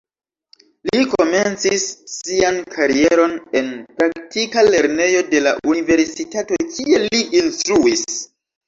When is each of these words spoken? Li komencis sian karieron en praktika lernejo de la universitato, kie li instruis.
Li 0.91 1.01
komencis 1.11 1.85
sian 2.13 2.57
karieron 2.77 3.37
en 3.61 3.71
praktika 4.01 4.67
lernejo 4.73 5.23
de 5.31 5.45
la 5.51 5.57
universitato, 5.77 6.63
kie 6.77 7.07
li 7.09 7.25
instruis. 7.45 8.11